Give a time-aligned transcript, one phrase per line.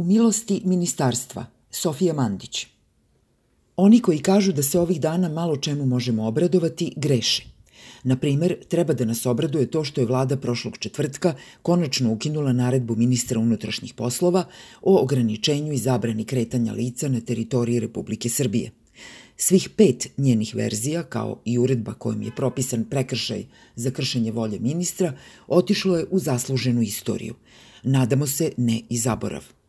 [0.00, 2.66] U milosti ministarstva, Sofija Mandić.
[3.76, 7.44] Oni koji kažu da se ovih dana malo čemu možemo obradovati, greše.
[8.04, 12.96] Na primer, treba da nas obraduje to što je vlada prošlog četvrtka konačno ukinula naredbu
[12.96, 14.44] ministra unutrašnjih poslova
[14.82, 18.70] o ograničenju i zabrani kretanja lica na teritoriji Republike Srbije.
[19.36, 23.46] Svih pet njenih verzija, kao i uredba kojom je propisan prekršaj
[23.76, 25.12] za kršenje volje ministra,
[25.46, 27.34] otišlo je u zasluženu istoriju.
[27.82, 29.59] Nadamo se ne i zaborav.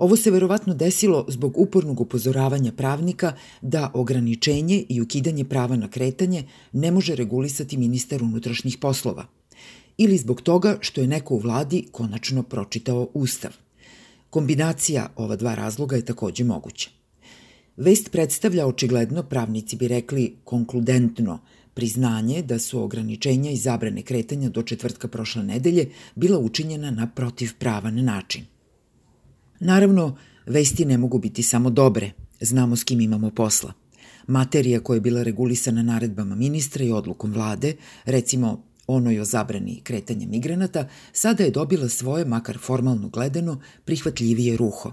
[0.00, 3.32] Ovo se verovatno desilo zbog upornog upozoravanja pravnika
[3.62, 9.26] da ograničenje i ukidanje prava na kretanje ne može regulisati ministar unutrašnjih poslova.
[9.98, 13.50] Ili zbog toga što je neko u vladi konačno pročitao Ustav.
[14.30, 16.90] Kombinacija ova dva razloga je takođe moguća.
[17.76, 21.38] Vest predstavlja očigledno, pravnici bi rekli konkludentno,
[21.74, 28.04] priznanje da su ograničenja i zabrane kretanja do četvrtka prošle nedelje bila učinjena na protivpravan
[28.04, 28.44] način.
[29.60, 33.72] Naravno, vesti ne mogu biti samo dobre, znamo s kim imamo posla.
[34.26, 40.26] Materija koja je bila regulisana naredbama ministra i odlukom vlade, recimo onoj o zabrani kretanja
[40.26, 44.92] migranata, sada je dobila svoje, makar formalno gledano, prihvatljivije ruho.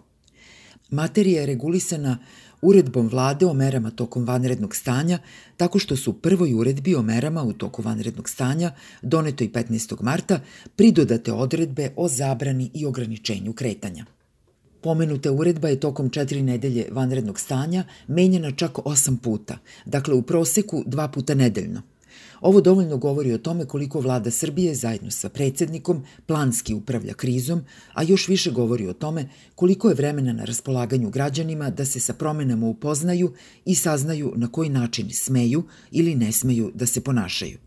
[0.90, 2.18] Materija je regulisana
[2.62, 5.20] uredbom vlade o merama tokom vanrednog stanja,
[5.58, 10.02] tako što su prvoj uredbi o merama u toku vanrednog stanja, donetoj 15.
[10.02, 10.40] marta,
[10.76, 14.06] pridodate odredbe o zabrani i ograničenju kretanja.
[14.82, 20.84] Pomenuta uredba je tokom četiri nedelje vanrednog stanja menjena čak osam puta, dakle u proseku
[20.86, 21.82] dva puta nedeljno–
[22.42, 27.62] Ovo dovoljno govori o tome koliko vlada Srbije zajedno sa predsednikom planski upravlja krizom,
[27.94, 32.14] a još više govori o tome koliko je vremena na raspolaganju građanima da se sa
[32.14, 33.34] promenama upoznaju
[33.66, 37.58] i saznaju na koji način smeju ili ne smeju da se ponašaju.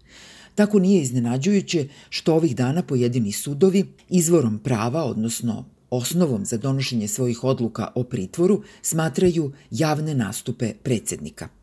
[0.55, 7.45] Tako nije iznenađujuće što ovih dana pojedini sudovi izvorom prava, odnosno osnovom za donošenje svojih
[7.45, 11.49] odluka o pritvoru, smatraju javne nastupe predsednika–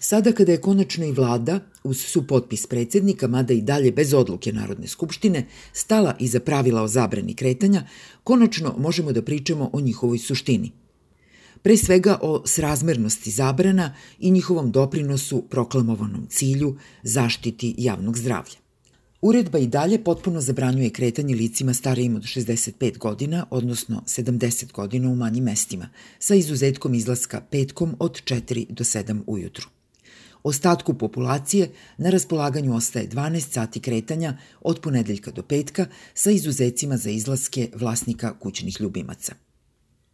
[0.00, 4.86] Sada kada je konačno i vlada, uz supotpis predsednika, mada i dalje bez odluke Narodne
[4.86, 7.86] skupštine, stala iza pravila o zabrani kretanja,
[8.24, 10.72] konačno možemo da pričamo o njihovoj suštini.
[11.62, 18.67] Pre svega o srazmernosti zabrana i njihovom doprinosu proklamovanom cilju zaštiti javnog zdravlja.
[19.20, 25.14] Uredba i dalje potpuno zabranjuje kretanje licima starijim od 65 godina, odnosno 70 godina u
[25.14, 29.68] manjim mestima, sa izuzetkom izlaska petkom od 4 do 7 ujutru.
[30.42, 37.10] Ostatku populacije na raspolaganju ostaje 12 sati kretanja od ponedeljka do petka sa izuzecima za
[37.10, 39.47] izlaske vlasnika kućnih ljubimaca.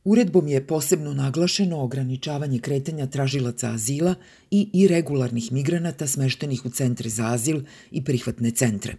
[0.04, 4.14] Uredbom je posebno naglašeno ograničavanje kretanja tražilaca azila
[4.50, 8.94] i irregularnih migranata smeštenih u centre za azil i prihvatne centre.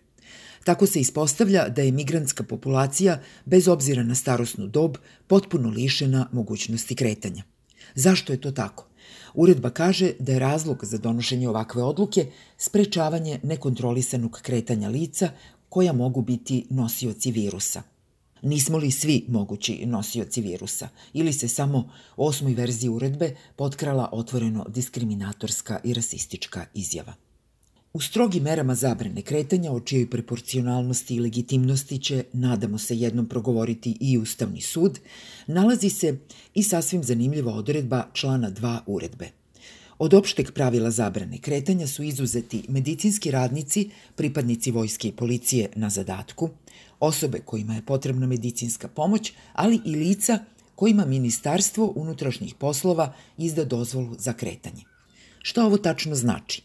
[0.64, 6.96] Tako se ispostavlja da je migrantska populacija, bez obzira na starosnu dob, potpuno lišena mogućnosti
[6.96, 7.44] kretanja.
[7.96, 8.88] Zašto je to tako?
[9.34, 12.26] Uredba kaže da je razlog za donošenje ovakve odluke
[12.58, 15.30] sprečavanje nekontrolisanog kretanja lica
[15.70, 17.95] koja mogu biti nosioci virusa.
[18.46, 25.80] Nismo li svi mogući nosioci virusa ili se samo osmoj verziji uredbe potkrala otvoreno diskriminatorska
[25.84, 27.14] i rasistička izjava?
[27.94, 33.98] U strogim merama zabrane kretanja, o čijoj proporcionalnosti i legitimnosti će, nadamo se, jednom progovoriti
[34.00, 35.00] i Ustavni sud,
[35.48, 36.18] nalazi se
[36.54, 39.30] i sasvim zanimljiva odredba člana 2 uredbe.
[40.00, 46.50] Od opšteg pravila zabrane kretanja su izuzeti medicinski radnici, pripadnici vojske i policije na zadatku,
[47.00, 50.40] osobe kojima je potrebna medicinska pomoć, ali i lica
[50.76, 54.84] kojima Ministarstvo unutrašnjih poslova izda dozvolu za kretanje.
[55.42, 56.62] Šta ovo tačno znači?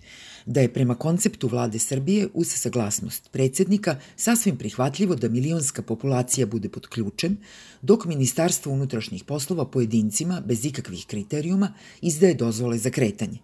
[0.47, 6.69] da je prema konceptu vlade Srbije uz saglasnost predsednika sasvim prihvatljivo da milionska populacija bude
[6.69, 7.37] pod ključem,
[7.83, 13.39] dok Ministarstvo unutrašnjih poslova pojedincima, bez ikakvih kriterijuma, izdaje dozvole za kretanje.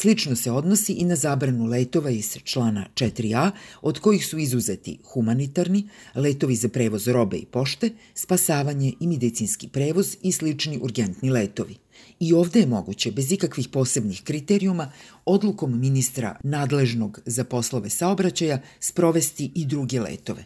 [0.00, 3.50] Slično se odnosi i na zabranu letova iz člana 4a,
[3.82, 10.16] od kojih su izuzeti humanitarni, letovi za prevoz robe i pošte, spasavanje i medicinski prevoz
[10.22, 11.76] i slični urgentni letovi.
[12.20, 14.92] I ovde je moguće, bez ikakvih posebnih kriterijuma,
[15.24, 20.44] odlukom ministra nadležnog za poslove saobraćaja sprovesti i druge letove.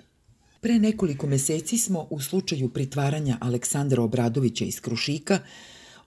[0.60, 5.38] Pre nekoliko meseci smo u slučaju pritvaranja Aleksandra Obradovića iz Krušika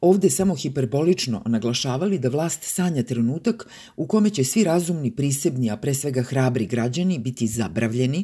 [0.06, 5.78] ovde samo hiperbolično naglašavali da vlast sanja trenutak u kome će svi razumni, prisebni, a
[5.78, 8.24] pre svega hrabri građani biti zabravljeni,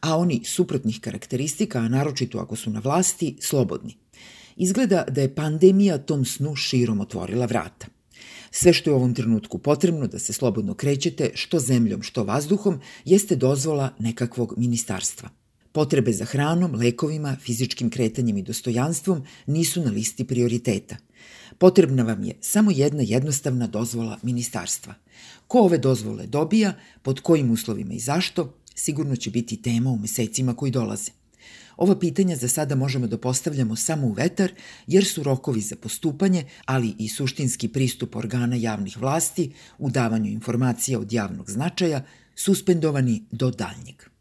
[0.00, 3.96] a oni suprotnih karakteristika, a naročito ako su na vlasti, slobodni.
[4.56, 7.86] Izgleda da je pandemija tom snu širom otvorila vrata.
[8.50, 12.80] Sve što je u ovom trenutku potrebno da se slobodno krećete, što zemljom, što vazduhom,
[13.04, 15.41] jeste dozvola nekakvog ministarstva.
[15.72, 20.96] Potrebe za hranom, lekovima, fizičkim kretanjem i dostojanstvom nisu na listi prioriteta.
[21.58, 24.94] Potrebna vam je samo jedna jednostavna dozvola ministarstva.
[25.46, 30.54] Ko ove dozvole dobija, pod kojim uslovima i zašto, sigurno će biti tema u mesecima
[30.54, 31.10] koji dolaze.
[31.76, 34.52] Ova pitanja za sada možemo da postavljamo samo u vetar,
[34.86, 40.98] jer su rokovi za postupanje, ali i suštinski pristup organa javnih vlasti u davanju informacija
[40.98, 42.04] od javnog značaja
[42.34, 44.11] suspendovani do daljnjeg.